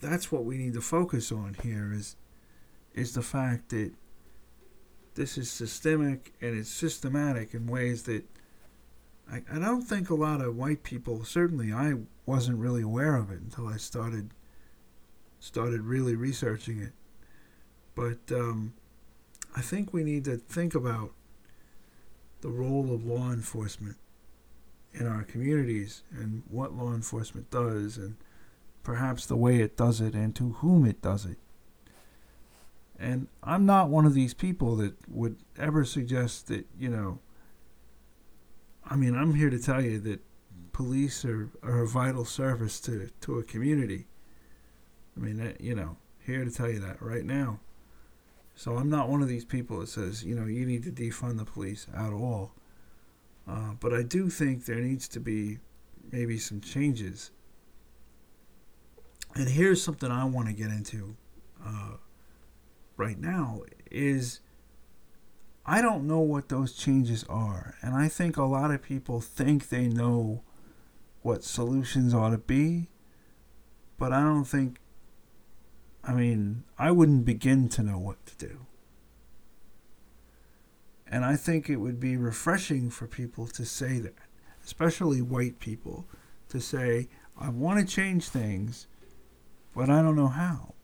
that's 0.00 0.32
what 0.32 0.44
we 0.44 0.58
need 0.58 0.74
to 0.74 0.80
focus 0.80 1.30
on 1.30 1.56
here 1.62 1.92
is 1.92 2.16
is 2.94 3.14
the 3.14 3.22
fact 3.22 3.70
that 3.70 3.92
this 5.14 5.38
is 5.38 5.50
systemic 5.50 6.32
and 6.40 6.58
it's 6.58 6.68
systematic 6.70 7.54
in 7.54 7.66
ways 7.66 8.02
that 8.04 8.24
I, 9.30 9.42
I 9.52 9.58
don't 9.58 9.82
think 9.82 10.10
a 10.10 10.14
lot 10.14 10.40
of 10.40 10.56
white 10.56 10.82
people 10.82 11.24
certainly 11.24 11.72
I 11.72 11.94
wasn't 12.26 12.58
really 12.58 12.82
aware 12.82 13.16
of 13.16 13.30
it 13.30 13.40
until 13.40 13.66
I 13.66 13.76
started 13.76 14.30
started 15.40 15.82
really 15.82 16.14
researching 16.14 16.78
it. 16.80 16.92
But 17.94 18.34
um, 18.34 18.74
I 19.56 19.60
think 19.60 19.92
we 19.92 20.04
need 20.04 20.24
to 20.24 20.36
think 20.36 20.74
about 20.74 21.12
the 22.40 22.48
role 22.48 22.94
of 22.94 23.04
law 23.04 23.32
enforcement 23.32 23.96
in 24.94 25.06
our 25.06 25.22
communities 25.24 26.02
and 26.10 26.42
what 26.48 26.74
law 26.74 26.92
enforcement 26.92 27.50
does 27.50 27.96
and 27.96 28.16
perhaps 28.82 29.26
the 29.26 29.36
way 29.36 29.60
it 29.60 29.76
does 29.76 30.00
it 30.00 30.14
and 30.14 30.34
to 30.36 30.50
whom 30.54 30.84
it 30.84 31.00
does 31.02 31.24
it. 31.24 31.38
And 32.98 33.26
I'm 33.42 33.66
not 33.66 33.88
one 33.88 34.06
of 34.06 34.14
these 34.14 34.34
people 34.34 34.76
that 34.76 34.94
would 35.08 35.36
ever 35.58 35.84
suggest 35.84 36.46
that, 36.48 36.66
you 36.78 36.88
know, 36.88 37.18
I 38.84 38.96
mean, 38.96 39.14
I'm 39.14 39.34
here 39.34 39.50
to 39.50 39.58
tell 39.58 39.82
you 39.82 39.98
that 40.00 40.20
police 40.72 41.24
are, 41.24 41.50
are 41.62 41.82
a 41.82 41.88
vital 41.88 42.24
service 42.24 42.80
to, 42.80 43.10
to 43.22 43.38
a 43.38 43.42
community. 43.42 44.06
I 45.16 45.20
mean, 45.20 45.54
you 45.60 45.74
know, 45.74 45.96
here 46.24 46.44
to 46.44 46.50
tell 46.50 46.70
you 46.70 46.80
that 46.80 47.00
right 47.00 47.24
now. 47.24 47.60
So 48.54 48.76
I'm 48.76 48.90
not 48.90 49.08
one 49.08 49.22
of 49.22 49.28
these 49.28 49.44
people 49.44 49.80
that 49.80 49.88
says, 49.88 50.24
you 50.24 50.34
know, 50.34 50.46
you 50.46 50.66
need 50.66 50.82
to 50.84 50.90
defund 50.90 51.38
the 51.38 51.44
police 51.44 51.86
at 51.94 52.12
all. 52.12 52.52
Uh, 53.48 53.72
but 53.80 53.92
I 53.92 54.02
do 54.02 54.28
think 54.30 54.64
there 54.64 54.80
needs 54.80 55.08
to 55.08 55.20
be 55.20 55.58
maybe 56.10 56.38
some 56.38 56.60
changes 56.60 57.30
and 59.34 59.48
here's 59.48 59.82
something 59.82 60.10
I 60.10 60.24
want 60.24 60.48
to 60.48 60.54
get 60.54 60.70
into 60.70 61.16
uh, 61.64 61.96
right 62.96 63.18
now 63.18 63.62
is 63.90 64.40
I 65.64 65.80
don't 65.80 66.08
know 66.08 66.20
what 66.20 66.48
those 66.48 66.72
changes 66.72 67.24
are, 67.28 67.76
and 67.82 67.94
I 67.94 68.08
think 68.08 68.36
a 68.36 68.44
lot 68.44 68.72
of 68.72 68.82
people 68.82 69.20
think 69.20 69.68
they 69.68 69.86
know 69.86 70.42
what 71.22 71.44
solutions 71.44 72.12
ought 72.12 72.30
to 72.30 72.38
be, 72.38 72.88
but 73.96 74.12
I 74.12 74.22
don't 74.22 74.44
think. 74.44 74.78
I 76.04 76.14
mean, 76.14 76.64
I 76.78 76.90
wouldn't 76.90 77.24
begin 77.24 77.68
to 77.70 77.82
know 77.82 77.98
what 77.98 78.26
to 78.26 78.36
do. 78.36 78.66
And 81.06 81.24
I 81.24 81.36
think 81.36 81.68
it 81.70 81.76
would 81.76 82.00
be 82.00 82.16
refreshing 82.16 82.90
for 82.90 83.06
people 83.06 83.46
to 83.46 83.64
say 83.64 84.00
that, 84.00 84.14
especially 84.64 85.22
white 85.22 85.60
people, 85.60 86.06
to 86.48 86.60
say, 86.60 87.08
I 87.38 87.50
want 87.50 87.78
to 87.78 87.86
change 87.86 88.28
things, 88.28 88.88
but 89.76 89.88
I 89.88 90.02
don't 90.02 90.16
know 90.16 90.28
how. 90.28 90.74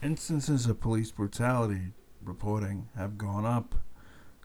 Instances 0.00 0.66
of 0.66 0.78
police 0.78 1.10
brutality 1.10 1.92
reporting 2.26 2.88
have 2.96 3.18
gone 3.18 3.44
up 3.44 3.74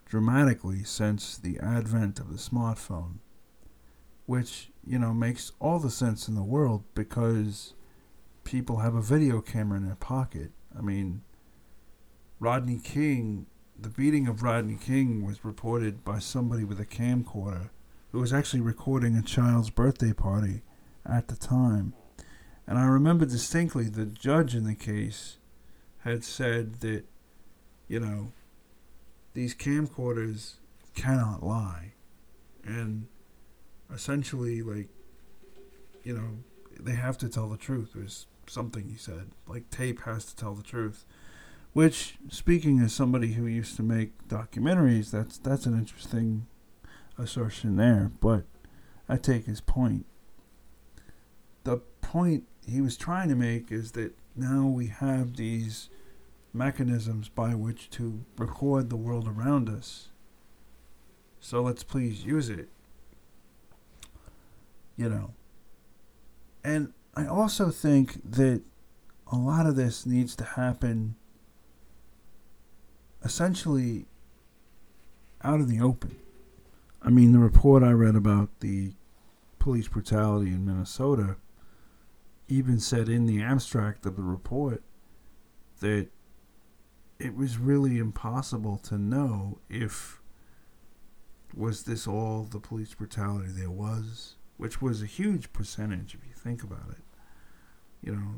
dramatically 0.06 0.82
since 0.82 1.38
the 1.38 1.58
advent 1.60 2.18
of 2.18 2.30
the 2.30 2.38
smartphone, 2.38 3.18
which, 4.26 4.70
you 4.84 4.98
know, 4.98 5.14
makes 5.14 5.52
all 5.60 5.78
the 5.78 5.90
sense 5.90 6.26
in 6.26 6.34
the 6.34 6.42
world 6.42 6.82
because 6.94 7.74
people 8.44 8.78
have 8.78 8.94
a 8.94 9.02
video 9.02 9.40
camera 9.40 9.78
in 9.78 9.86
their 9.86 9.94
pocket. 9.94 10.50
I 10.76 10.82
mean, 10.82 11.22
Rodney 12.40 12.80
King, 12.82 13.46
the 13.78 13.88
beating 13.88 14.26
of 14.26 14.42
Rodney 14.42 14.76
King 14.76 15.24
was 15.24 15.44
reported 15.44 16.04
by 16.04 16.18
somebody 16.18 16.64
with 16.64 16.80
a 16.80 16.86
camcorder 16.86 17.70
who 18.12 18.18
was 18.18 18.32
actually 18.32 18.60
recording 18.60 19.16
a 19.16 19.22
child's 19.22 19.70
birthday 19.70 20.12
party 20.12 20.62
at 21.06 21.28
the 21.28 21.36
time. 21.36 21.94
And 22.66 22.78
I 22.78 22.84
remember 22.84 23.26
distinctly 23.26 23.84
the 23.84 24.06
judge 24.06 24.54
in 24.54 24.64
the 24.64 24.74
case 24.74 25.38
had 26.00 26.24
said 26.24 26.76
that 26.80 27.04
you 27.90 27.98
know, 27.98 28.30
these 29.34 29.52
camcorders 29.52 30.54
cannot 30.94 31.42
lie. 31.42 31.94
And 32.64 33.08
essentially, 33.92 34.62
like, 34.62 34.88
you 36.04 36.16
know, 36.16 36.38
they 36.78 36.94
have 36.94 37.18
to 37.18 37.28
tell 37.28 37.48
the 37.48 37.56
truth. 37.56 37.90
There's 37.96 38.28
something 38.46 38.88
he 38.88 38.96
said. 38.96 39.32
Like, 39.48 39.70
tape 39.70 40.02
has 40.02 40.24
to 40.26 40.36
tell 40.36 40.54
the 40.54 40.62
truth. 40.62 41.04
Which, 41.72 42.16
speaking 42.28 42.78
as 42.78 42.92
somebody 42.92 43.32
who 43.32 43.46
used 43.46 43.74
to 43.76 43.82
make 43.82 44.28
documentaries, 44.28 45.10
that's 45.10 45.38
that's 45.38 45.66
an 45.66 45.76
interesting 45.76 46.46
assertion 47.18 47.74
there. 47.74 48.12
But 48.20 48.44
I 49.08 49.16
take 49.16 49.46
his 49.46 49.60
point. 49.60 50.06
The 51.64 51.78
point 52.02 52.44
he 52.64 52.80
was 52.80 52.96
trying 52.96 53.28
to 53.30 53.36
make 53.36 53.72
is 53.72 53.92
that 53.92 54.16
now 54.36 54.66
we 54.66 54.86
have 54.86 55.36
these 55.36 55.88
mechanisms 56.52 57.28
by 57.28 57.54
which 57.54 57.90
to 57.90 58.24
record 58.36 58.90
the 58.90 58.96
world 58.96 59.28
around 59.28 59.68
us. 59.68 60.08
So 61.38 61.62
let's 61.62 61.82
please 61.82 62.24
use 62.24 62.48
it. 62.48 62.68
You 64.96 65.08
know. 65.08 65.34
And 66.62 66.92
I 67.14 67.26
also 67.26 67.70
think 67.70 68.20
that 68.30 68.62
a 69.32 69.36
lot 69.36 69.66
of 69.66 69.76
this 69.76 70.04
needs 70.04 70.36
to 70.36 70.44
happen 70.44 71.16
essentially 73.24 74.06
out 75.42 75.60
in 75.60 75.68
the 75.68 75.82
open. 75.82 76.16
I 77.02 77.10
mean, 77.10 77.32
the 77.32 77.38
report 77.38 77.82
I 77.82 77.92
read 77.92 78.16
about 78.16 78.60
the 78.60 78.92
police 79.58 79.88
brutality 79.88 80.50
in 80.50 80.66
Minnesota 80.66 81.36
even 82.48 82.80
said 82.80 83.08
in 83.08 83.26
the 83.26 83.42
abstract 83.42 84.04
of 84.04 84.16
the 84.16 84.22
report 84.22 84.82
that 85.80 86.08
it 87.20 87.36
was 87.36 87.58
really 87.58 87.98
impossible 87.98 88.78
to 88.78 88.96
know 88.96 89.58
if 89.68 90.20
was 91.54 91.82
this 91.82 92.06
all 92.06 92.44
the 92.44 92.58
police 92.58 92.94
brutality 92.94 93.50
there 93.50 93.70
was, 93.70 94.36
which 94.56 94.80
was 94.80 95.02
a 95.02 95.06
huge 95.06 95.52
percentage 95.52 96.14
if 96.14 96.26
you 96.26 96.32
think 96.32 96.62
about 96.62 96.88
it. 96.90 97.02
You 98.02 98.16
know, 98.16 98.34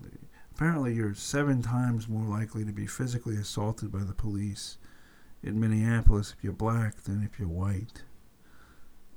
apparently 0.52 0.94
you're 0.94 1.14
seven 1.14 1.62
times 1.62 2.08
more 2.08 2.24
likely 2.24 2.64
to 2.64 2.72
be 2.72 2.86
physically 2.86 3.36
assaulted 3.36 3.92
by 3.92 4.02
the 4.02 4.14
police 4.14 4.78
in 5.42 5.60
Minneapolis 5.60 6.34
if 6.36 6.42
you're 6.42 6.52
black 6.52 6.96
than 7.02 7.22
if 7.22 7.38
you're 7.38 7.48
white. 7.48 8.02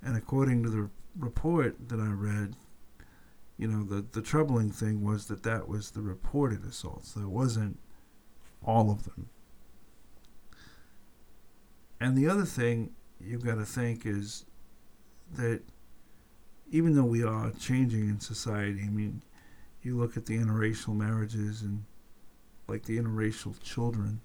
And 0.03 0.15
according 0.15 0.61
to 0.63 0.69
the 0.69 0.89
report 1.17 1.89
that 1.89 1.99
I 1.99 2.11
read, 2.11 2.55
you 3.57 3.67
know, 3.67 3.83
the, 3.83 4.05
the 4.11 4.21
troubling 4.21 4.69
thing 4.69 5.03
was 5.03 5.25
that 5.27 5.41
that 5.43 5.67
was 5.67 5.91
the 5.91 6.01
reported 6.01 6.63
assaults. 6.65 7.13
There 7.13 7.27
wasn't 7.27 7.79
all 8.63 8.91
of 8.91 9.05
them. 9.05 9.29
And 11.99 12.17
the 12.17 12.27
other 12.27 12.45
thing 12.45 12.91
you've 13.19 13.45
got 13.45 13.55
to 13.55 13.65
think 13.65 14.05
is 14.05 14.45
that 15.33 15.61
even 16.71 16.95
though 16.95 17.05
we 17.05 17.23
are 17.23 17.51
changing 17.51 18.09
in 18.09 18.19
society, 18.19 18.81
I 18.85 18.89
mean, 18.89 19.21
you 19.81 19.97
look 19.97 20.17
at 20.17 20.25
the 20.25 20.37
interracial 20.37 20.95
marriages 20.95 21.61
and 21.61 21.85
like 22.67 22.83
the 22.85 22.97
interracial 22.97 23.61
children, 23.61 24.21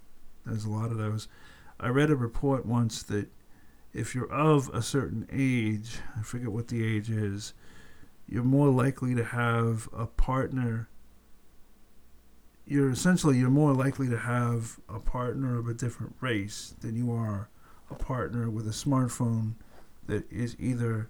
there's 0.46 0.64
a 0.64 0.70
lot 0.70 0.90
of 0.90 0.98
those. 0.98 1.28
I 1.78 1.88
read 1.88 2.10
a 2.10 2.16
report 2.16 2.66
once 2.66 3.02
that 3.04 3.28
if 3.92 4.14
you're 4.14 4.30
of 4.30 4.68
a 4.72 4.82
certain 4.82 5.26
age, 5.32 5.98
I 6.18 6.22
forget 6.22 6.48
what 6.48 6.68
the 6.68 6.84
age 6.84 7.10
is, 7.10 7.54
you're 8.28 8.44
more 8.44 8.68
likely 8.68 9.14
to 9.14 9.24
have 9.24 9.88
a 9.92 10.06
partner. 10.06 10.88
You're 12.66 12.90
essentially 12.90 13.38
you're 13.38 13.50
more 13.50 13.74
likely 13.74 14.08
to 14.08 14.18
have 14.18 14.78
a 14.88 15.00
partner 15.00 15.58
of 15.58 15.68
a 15.68 15.74
different 15.74 16.14
race 16.20 16.74
than 16.80 16.94
you 16.94 17.12
are 17.12 17.48
a 17.90 17.94
partner 17.94 18.50
with 18.50 18.66
a 18.66 18.72
smartphone 18.72 19.54
that 20.06 20.30
is 20.30 20.56
either 20.58 21.08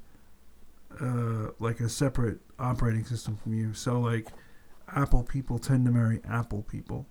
uh, 1.01 1.49
like 1.59 1.81
a 1.81 1.89
separate 1.89 2.41
operating 2.59 3.05
system 3.05 3.37
from 3.37 3.55
you. 3.55 3.75
So 3.75 4.01
like 4.01 4.29
Apple 4.89 5.23
people 5.23 5.59
tend 5.59 5.87
to 5.87 5.93
marry 5.93 6.21
Apple 6.29 6.63
people, 6.63 7.07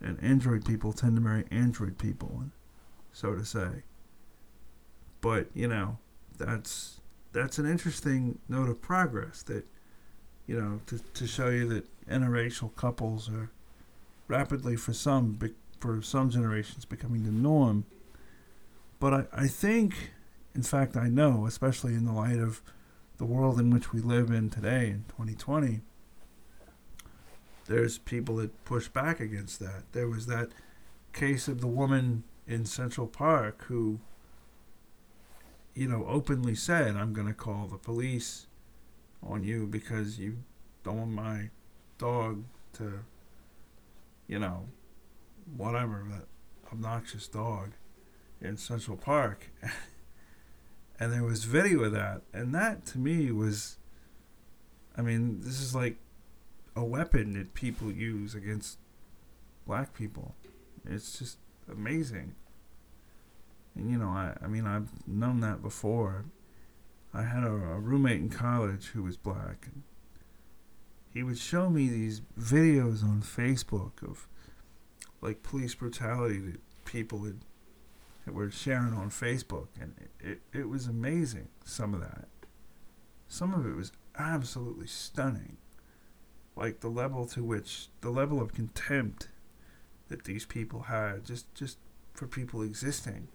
and 0.00 0.22
Android 0.22 0.64
people 0.64 0.92
tend 0.92 1.16
to 1.16 1.22
marry 1.22 1.44
Android 1.50 1.98
people, 1.98 2.44
so 3.12 3.34
to 3.34 3.44
say. 3.44 3.82
But 5.20 5.48
you 5.54 5.68
know, 5.68 5.98
that's 6.36 7.00
that's 7.32 7.58
an 7.58 7.66
interesting 7.66 8.38
note 8.48 8.68
of 8.68 8.80
progress 8.80 9.42
that 9.44 9.66
you 10.46 10.60
know 10.60 10.80
to, 10.86 10.98
to 10.98 11.26
show 11.26 11.48
you 11.48 11.68
that 11.68 11.86
interracial 12.08 12.74
couples 12.74 13.28
are 13.28 13.50
rapidly 14.28 14.76
for 14.76 14.92
some 14.92 15.38
for 15.80 16.02
some 16.02 16.30
generations 16.30 16.84
becoming 16.84 17.24
the 17.24 17.30
norm 17.30 17.84
but 19.00 19.14
I, 19.14 19.24
I 19.32 19.46
think, 19.46 20.12
in 20.54 20.62
fact, 20.62 20.96
I 20.96 21.08
know, 21.08 21.46
especially 21.46 21.94
in 21.94 22.04
the 22.04 22.12
light 22.12 22.38
of 22.38 22.62
the 23.18 23.24
world 23.24 23.58
in 23.58 23.70
which 23.70 23.92
we 23.92 24.00
live 24.00 24.30
in 24.30 24.50
today 24.50 24.88
in 24.88 25.04
2020, 25.08 25.80
there's 27.66 27.98
people 27.98 28.36
that 28.36 28.64
push 28.64 28.88
back 28.88 29.20
against 29.20 29.60
that. 29.60 29.84
There 29.92 30.08
was 30.08 30.26
that 30.26 30.48
case 31.12 31.48
of 31.48 31.60
the 31.60 31.66
woman 31.66 32.24
in 32.46 32.64
Central 32.64 33.06
Park 33.06 33.64
who, 33.64 34.00
you 35.74 35.86
know, 35.86 36.06
openly 36.08 36.54
said, 36.54 36.96
I'm 36.96 37.12
going 37.12 37.26
to 37.26 37.34
call 37.34 37.66
the 37.66 37.76
police 37.76 38.46
on 39.22 39.44
you 39.44 39.66
because 39.66 40.18
you 40.18 40.38
don't 40.82 40.98
want 40.98 41.10
my 41.10 41.50
dog 41.98 42.44
to, 42.74 43.00
you 44.26 44.38
know, 44.38 44.68
whatever, 45.56 46.04
that 46.10 46.26
obnoxious 46.72 47.28
dog 47.28 47.72
in 48.40 48.56
Central 48.56 48.96
Park. 48.96 49.50
and 51.00 51.12
there 51.12 51.24
was 51.24 51.44
video 51.44 51.84
of 51.84 51.92
that. 51.92 52.22
And 52.32 52.54
that 52.54 52.86
to 52.86 52.98
me 52.98 53.30
was, 53.30 53.78
I 54.96 55.02
mean, 55.02 55.40
this 55.40 55.60
is 55.60 55.74
like 55.74 55.96
a 56.76 56.84
weapon 56.84 57.34
that 57.34 57.54
people 57.54 57.90
use 57.90 58.34
against 58.34 58.78
black 59.66 59.94
people. 59.94 60.34
It's 60.88 61.18
just 61.18 61.38
amazing. 61.70 62.34
And 63.74 63.90
you 63.90 63.98
know, 63.98 64.08
I, 64.08 64.36
I 64.42 64.46
mean, 64.46 64.66
I've 64.66 64.88
known 65.06 65.40
that 65.40 65.62
before. 65.62 66.24
I 67.14 67.22
had 67.22 67.42
a, 67.44 67.50
a 67.52 67.78
roommate 67.78 68.20
in 68.20 68.28
college 68.28 68.86
who 68.86 69.02
was 69.02 69.16
black. 69.16 69.66
And 69.72 69.82
he 71.12 71.22
would 71.22 71.38
show 71.38 71.70
me 71.70 71.88
these 71.88 72.20
videos 72.38 73.02
on 73.02 73.22
Facebook 73.22 74.02
of 74.02 74.26
like 75.20 75.42
police 75.42 75.74
brutality 75.74 76.38
that 76.38 76.60
people 76.84 77.24
had 77.24 77.40
that 78.28 78.34
we're 78.34 78.50
sharing 78.50 78.92
on 78.92 79.08
Facebook, 79.08 79.68
and 79.80 79.94
it, 79.98 80.42
it, 80.52 80.58
it 80.58 80.68
was 80.68 80.86
amazing. 80.86 81.48
Some 81.64 81.94
of 81.94 82.00
that, 82.00 82.28
some 83.26 83.54
of 83.54 83.64
it 83.64 83.74
was 83.74 83.90
absolutely 84.18 84.86
stunning. 84.86 85.56
Like 86.54 86.80
the 86.80 86.90
level 86.90 87.24
to 87.28 87.42
which 87.42 87.88
the 88.02 88.10
level 88.10 88.42
of 88.42 88.52
contempt 88.52 89.28
that 90.08 90.24
these 90.24 90.44
people 90.44 90.82
had, 90.82 91.24
just 91.24 91.54
just 91.54 91.78
for 92.12 92.26
people 92.26 92.60
existing. 92.60 93.28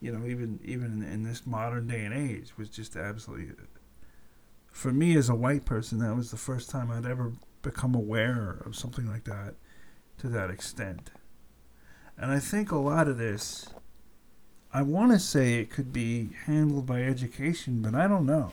You 0.00 0.12
know, 0.12 0.24
even 0.24 0.60
even 0.64 1.02
in, 1.02 1.12
in 1.12 1.22
this 1.24 1.44
modern 1.44 1.88
day 1.88 2.04
and 2.04 2.14
age, 2.14 2.56
was 2.56 2.68
just 2.68 2.94
absolutely. 2.94 3.56
For 4.70 4.92
me, 4.92 5.16
as 5.16 5.28
a 5.28 5.34
white 5.34 5.64
person, 5.64 5.98
that 5.98 6.14
was 6.14 6.30
the 6.30 6.36
first 6.36 6.70
time 6.70 6.92
I'd 6.92 7.06
ever 7.06 7.32
become 7.62 7.96
aware 7.96 8.62
of 8.64 8.76
something 8.76 9.08
like 9.08 9.24
that 9.24 9.54
to 10.18 10.28
that 10.28 10.48
extent. 10.48 11.10
And 12.20 12.32
I 12.32 12.40
think 12.40 12.72
a 12.72 12.78
lot 12.78 13.06
of 13.06 13.16
this, 13.16 13.68
I 14.72 14.82
want 14.82 15.12
to 15.12 15.18
say 15.18 15.54
it 15.54 15.70
could 15.70 15.92
be 15.92 16.30
handled 16.46 16.86
by 16.86 17.02
education, 17.02 17.80
but 17.80 17.94
I 17.94 18.08
don't 18.08 18.26
know. 18.26 18.52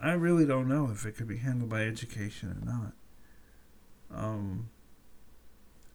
I 0.00 0.12
really 0.12 0.44
don't 0.44 0.68
know 0.68 0.90
if 0.92 1.06
it 1.06 1.16
could 1.16 1.26
be 1.26 1.38
handled 1.38 1.70
by 1.70 1.82
education 1.82 2.56
or 2.60 2.66
not. 2.66 2.92
Um, 4.14 4.68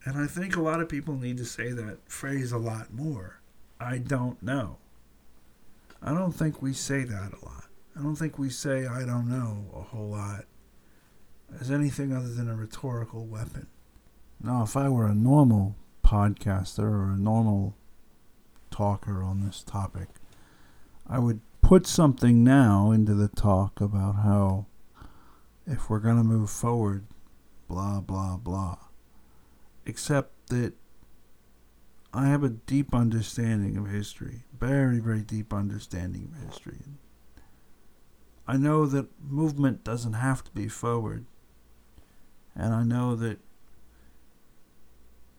and 0.04 0.18
I 0.18 0.28
think 0.28 0.56
a 0.56 0.62
lot 0.62 0.82
of 0.82 0.90
people 0.90 1.16
need 1.16 1.38
to 1.38 1.46
say 1.46 1.72
that 1.72 2.00
phrase 2.10 2.52
a 2.52 2.58
lot 2.58 2.94
more. 2.94 3.40
I 3.80 4.00
don't 4.00 4.42
know. 4.42 4.78
I 6.02 6.14
don't 6.14 6.34
think 6.34 6.62
we 6.62 6.74
say 6.74 7.04
that 7.06 7.34
a 7.34 7.46
lot. 7.46 7.66
I 7.98 8.02
don't 8.02 8.16
think 8.16 8.38
we 8.38 8.50
say 8.50 8.88
I 8.88 9.06
don't 9.06 9.30
know 9.30 9.66
a 9.74 9.82
whole 9.82 10.10
lot 10.10 10.46
as 11.62 11.72
anything 11.72 12.14
other 12.14 12.34
than 12.34 12.50
a 12.50 12.56
rhetorical 12.56 13.26
weapon. 13.26 13.68
Now, 14.42 14.64
if 14.64 14.76
I 14.76 14.90
were 14.90 15.08
a 15.08 15.16
normal 15.16 15.76
podcaster 16.14 16.84
or 16.84 17.12
a 17.12 17.18
normal 17.18 17.76
talker 18.70 19.24
on 19.24 19.44
this 19.44 19.64
topic, 19.64 20.10
I 21.08 21.18
would 21.18 21.42
put 21.62 21.88
something 21.88 22.44
now 22.44 22.92
into 22.92 23.16
the 23.16 23.30
talk 23.30 23.82
about 23.82 24.18
how 24.18 24.68
if 25.66 25.90
we're 25.90 26.00
going 26.00 26.18
to 26.18 26.24
move 26.24 26.52
forward, 26.52 27.06
blah, 27.68 28.00
blah, 28.00 28.38
blah. 28.38 28.78
Except 29.86 30.50
that 30.50 30.74
I 32.14 32.28
have 32.28 32.44
a 32.44 32.50
deep 32.50 32.94
understanding 32.94 33.76
of 33.76 33.90
history, 33.90 34.44
very, 34.60 35.00
very 35.00 35.22
deep 35.22 35.52
understanding 35.52 36.32
of 36.32 36.48
history. 36.48 36.78
I 38.48 38.58
know 38.58 38.86
that 38.86 39.08
movement 39.20 39.84
doesn't 39.84 40.14
have 40.14 40.44
to 40.44 40.52
be 40.52 40.68
forward. 40.68 41.26
And 42.56 42.72
I 42.72 42.84
know 42.84 43.16
that 43.16 43.40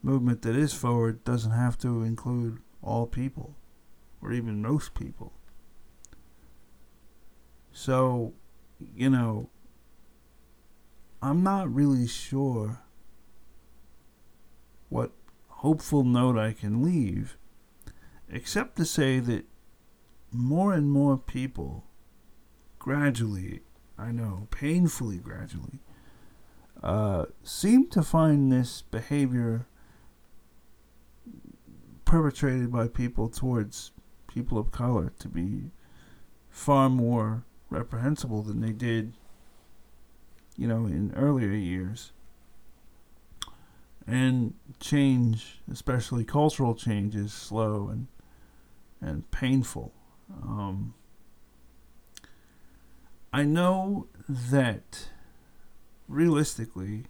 movement 0.05 0.43
that 0.43 0.55
is 0.55 0.75
forward 0.75 1.25
doesn't 1.25 1.53
have 1.53 1.79
to 1.79 2.03
include 2.03 2.59
all 2.83 3.07
people 3.07 3.57
or 4.21 4.33
even 4.33 4.61
most 4.61 4.95
people. 4.95 5.33
So, 7.73 8.35
you 8.95 9.09
know, 9.09 9.49
I'm 11.23 11.43
not 11.43 11.75
really 11.75 12.07
sure 12.07 12.81
what 14.91 15.13
hopeful 15.49 16.05
note 16.05 16.37
I 16.37 16.53
can 16.53 16.83
leave, 16.83 17.39
except 18.29 18.77
to 18.77 18.85
say 18.85 19.21
that 19.21 19.47
more 20.31 20.75
and 20.75 20.91
more 20.91 21.17
people 21.17 21.85
gradually, 22.79 23.63
I 23.99 24.13
know, 24.13 24.49
painfully 24.51 25.17
gradually, 25.17 25.81
uh, 26.83 27.25
seem 27.43 27.89
to 27.89 28.03
find 28.03 28.53
this 28.53 28.83
behavior 28.83 29.67
perpetrated 32.05 32.71
by 32.73 32.89
people 32.89 33.29
towards 33.29 33.93
people 34.29 34.59
of 34.59 34.71
color 34.71 35.13
to 35.19 35.29
be 35.29 35.71
far 36.51 36.89
more 36.89 37.45
reprehensible 37.71 38.43
than 38.43 38.61
they 38.61 38.73
did, 38.73 39.15
you 40.57 40.67
know, 40.67 40.87
in 40.87 41.13
earlier 41.17 41.51
years. 41.51 42.13
And 44.07 44.55
change, 44.81 45.61
especially 45.71 46.25
cultural 46.25 46.75
change, 46.75 47.17
is 47.17 47.33
slow 47.33 47.89
and 47.89 48.07
and 49.01 49.31
painful. 49.31 49.93
Um, 50.43 50.95
I 53.33 53.45
know 53.45 54.07
that 54.29 55.09
realistically, 56.09 57.05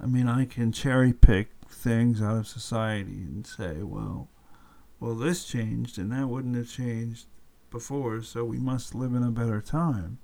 I 0.00 0.06
mean, 0.06 0.28
I 0.28 0.44
can 0.44 0.72
cherry 0.72 1.12
pick 1.12 1.50
things 1.72 2.22
out 2.22 2.36
of 2.36 2.46
society 2.46 3.22
and 3.22 3.46
say, 3.46 3.82
well, 3.82 4.28
well, 5.00 5.14
this 5.14 5.44
changed 5.44 5.98
and 5.98 6.12
that 6.12 6.28
wouldn't 6.28 6.56
have 6.56 6.70
changed 6.70 7.26
before, 7.70 8.22
so 8.22 8.44
we 8.44 8.58
must 8.58 8.94
live 8.94 9.14
in 9.14 9.22
a 9.22 9.30
better 9.30 9.60
time. 9.60 10.18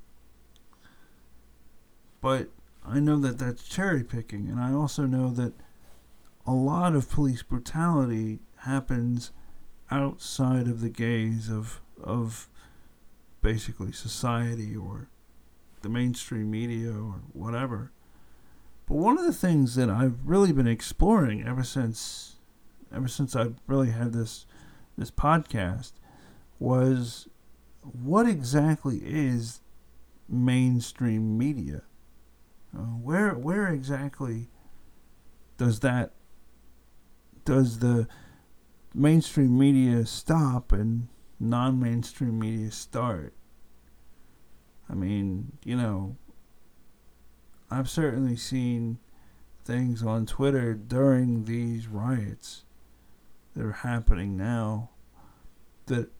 But 2.20 2.48
I 2.86 3.00
know 3.00 3.18
that 3.18 3.38
that's 3.38 3.68
cherry 3.68 4.04
picking, 4.04 4.48
and 4.48 4.60
I 4.60 4.72
also 4.72 5.02
know 5.04 5.30
that 5.30 5.52
a 6.46 6.52
lot 6.52 6.94
of 6.94 7.10
police 7.10 7.42
brutality 7.42 8.38
happens 8.58 9.32
outside 9.90 10.66
of 10.66 10.80
the 10.80 10.88
gaze 10.88 11.48
of 11.50 11.80
of 12.02 12.48
basically 13.42 13.92
society 13.92 14.76
or 14.76 15.08
the 15.82 15.88
mainstream 15.88 16.50
media 16.50 16.90
or 16.90 17.20
whatever. 17.32 17.92
But 18.88 18.96
one 18.96 19.18
of 19.18 19.26
the 19.26 19.32
things 19.32 19.74
that 19.74 19.90
I've 19.90 20.16
really 20.24 20.52
been 20.52 20.66
exploring 20.66 21.46
ever 21.46 21.62
since 21.62 22.36
ever 22.92 23.08
since 23.08 23.36
I've 23.36 23.56
really 23.66 23.90
had 23.90 24.12
this 24.14 24.46
this 24.96 25.10
podcast 25.10 25.92
was 26.58 27.28
what 27.82 28.26
exactly 28.26 29.00
is 29.04 29.60
mainstream 30.28 31.36
media? 31.36 31.82
Uh, 32.76 32.80
where 32.80 33.32
where 33.34 33.68
exactly 33.68 34.48
does 35.58 35.80
that 35.80 36.12
does 37.44 37.80
the 37.80 38.08
mainstream 38.94 39.58
media 39.58 40.06
stop 40.06 40.72
and 40.72 41.08
non-mainstream 41.38 42.38
media 42.38 42.70
start? 42.70 43.34
I 44.90 44.94
mean, 44.94 45.52
you 45.64 45.76
know, 45.76 46.16
I've 47.70 47.90
certainly 47.90 48.36
seen 48.36 48.98
things 49.64 50.02
on 50.02 50.24
Twitter 50.24 50.72
during 50.74 51.44
these 51.44 51.86
riots 51.86 52.64
that 53.54 53.64
are 53.64 53.72
happening 53.72 54.36
now 54.36 54.90
that 55.86 56.10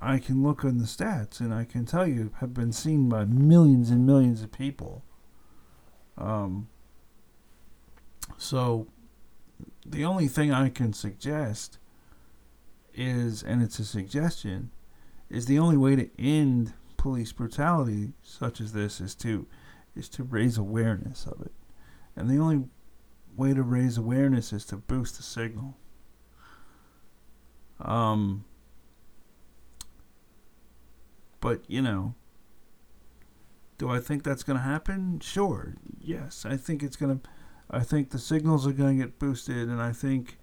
I 0.00 0.18
can 0.18 0.42
look 0.42 0.64
on 0.64 0.78
the 0.78 0.84
stats 0.84 1.40
and 1.40 1.52
I 1.52 1.64
can 1.64 1.84
tell 1.86 2.06
you 2.06 2.32
have 2.40 2.52
been 2.52 2.72
seen 2.72 3.08
by 3.08 3.24
millions 3.24 3.90
and 3.90 4.06
millions 4.06 4.42
of 4.42 4.52
people. 4.52 5.02
Um, 6.18 6.68
so 8.36 8.86
the 9.86 10.04
only 10.04 10.28
thing 10.28 10.52
I 10.52 10.68
can 10.68 10.92
suggest 10.92 11.78
is, 12.94 13.42
and 13.42 13.62
it's 13.62 13.78
a 13.78 13.84
suggestion, 13.84 14.70
is 15.28 15.46
the 15.46 15.58
only 15.58 15.76
way 15.76 15.96
to 15.96 16.10
end 16.18 16.72
police 16.96 17.32
brutality 17.32 18.12
such 18.22 18.60
as 18.60 18.72
this 18.72 19.00
is 19.00 19.14
to 19.14 19.46
is 20.00 20.08
to 20.08 20.24
raise 20.24 20.58
awareness 20.58 21.26
of 21.26 21.40
it. 21.42 21.52
And 22.16 22.28
the 22.28 22.38
only 22.38 22.64
way 23.36 23.54
to 23.54 23.62
raise 23.62 23.96
awareness 23.96 24.52
is 24.52 24.64
to 24.66 24.76
boost 24.76 25.16
the 25.16 25.22
signal. 25.22 25.76
Um 27.80 28.44
but, 31.40 31.62
you 31.68 31.80
know, 31.80 32.14
do 33.78 33.88
I 33.88 33.98
think 33.98 34.24
that's 34.24 34.42
going 34.42 34.58
to 34.58 34.62
happen? 34.62 35.20
Sure. 35.20 35.74
Yes, 35.98 36.44
I 36.44 36.58
think 36.58 36.82
it's 36.82 36.96
going 36.96 37.18
to 37.18 37.28
I 37.70 37.80
think 37.80 38.10
the 38.10 38.18
signals 38.18 38.66
are 38.66 38.72
going 38.72 38.98
to 38.98 39.04
get 39.04 39.18
boosted 39.18 39.68
and 39.68 39.80
I 39.80 39.92
think 39.92 40.38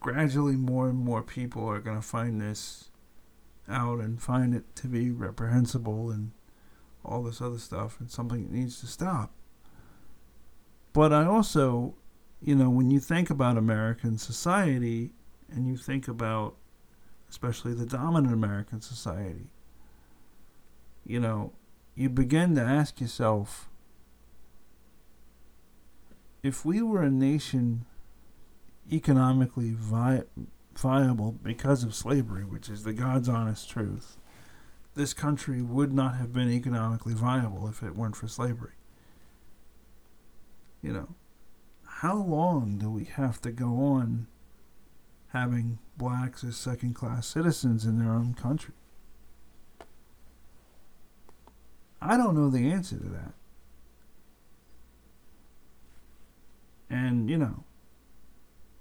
gradually 0.00 0.56
more 0.56 0.88
and 0.88 0.98
more 0.98 1.22
people 1.22 1.66
are 1.66 1.80
going 1.80 1.96
to 1.96 2.06
find 2.06 2.40
this 2.40 2.90
out 3.68 4.00
and 4.00 4.20
find 4.20 4.54
it 4.54 4.76
to 4.76 4.88
be 4.88 5.10
reprehensible 5.10 6.10
and 6.10 6.32
all 7.04 7.22
this 7.22 7.40
other 7.40 7.58
stuff 7.58 7.98
and 8.00 8.10
something 8.10 8.42
that 8.42 8.52
needs 8.52 8.80
to 8.80 8.86
stop. 8.86 9.32
But 10.92 11.12
I 11.12 11.24
also, 11.24 11.94
you 12.40 12.54
know, 12.54 12.70
when 12.70 12.90
you 12.90 13.00
think 13.00 13.30
about 13.30 13.56
American 13.56 14.18
society 14.18 15.12
and 15.50 15.66
you 15.66 15.76
think 15.76 16.08
about 16.08 16.56
especially 17.28 17.72
the 17.72 17.86
dominant 17.86 18.34
American 18.34 18.80
society, 18.80 19.46
you 21.04 21.18
know, 21.18 21.52
you 21.94 22.08
begin 22.08 22.54
to 22.54 22.60
ask 22.60 23.00
yourself 23.00 23.70
if 26.42 26.64
we 26.64 26.82
were 26.82 27.02
a 27.02 27.10
nation 27.10 27.86
economically 28.90 29.72
vi- 29.74 30.24
viable 30.76 31.32
because 31.32 31.84
of 31.84 31.94
slavery, 31.94 32.44
which 32.44 32.68
is 32.68 32.84
the 32.84 32.92
God's 32.92 33.28
honest 33.28 33.70
truth, 33.70 34.16
this 34.94 35.14
country 35.14 35.62
would 35.62 35.92
not 35.92 36.16
have 36.16 36.32
been 36.32 36.50
economically 36.50 37.14
viable 37.14 37.68
if 37.68 37.82
it 37.82 37.96
weren't 37.96 38.16
for 38.16 38.28
slavery. 38.28 38.72
You 40.82 40.92
know, 40.92 41.14
how 41.84 42.16
long 42.16 42.78
do 42.78 42.90
we 42.90 43.04
have 43.04 43.40
to 43.42 43.52
go 43.52 43.76
on 43.78 44.26
having 45.28 45.78
blacks 45.96 46.44
as 46.44 46.56
second 46.56 46.94
class 46.94 47.26
citizens 47.26 47.84
in 47.84 47.98
their 47.98 48.12
own 48.12 48.34
country? 48.34 48.74
I 52.00 52.16
don't 52.16 52.34
know 52.34 52.50
the 52.50 52.70
answer 52.70 52.96
to 52.96 53.08
that. 53.08 53.32
And, 56.90 57.30
you 57.30 57.38
know, 57.38 57.64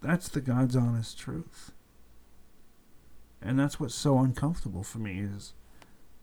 that's 0.02 0.28
the 0.28 0.42
God's 0.42 0.76
honest 0.76 1.18
truth. 1.18 1.72
And 3.42 3.60
that's 3.60 3.80
what's 3.80 3.96
so 3.96 4.18
uncomfortable 4.20 4.84
for 4.84 4.98
me 4.98 5.20
is 5.20 5.54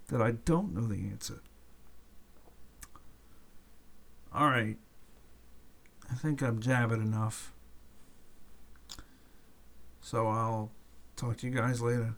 that 0.09 0.21
I 0.21 0.33
don't 0.33 0.75
know 0.75 0.87
the 0.87 1.09
answer. 1.09 1.41
All 4.35 4.49
right. 4.49 4.77
I 6.11 6.15
think 6.15 6.43
I'm 6.43 6.61
jabbing 6.61 7.03
enough. 7.03 7.53
So 10.01 10.27
I'll 10.27 10.71
talk 11.17 11.37
to 11.39 11.47
you 11.47 11.55
guys 11.55 11.81
later. 11.81 12.15